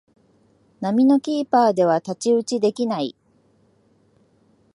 [0.81, 3.15] 並みのキーパーでは太刀打ちできない